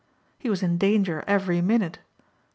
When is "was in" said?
0.49-0.79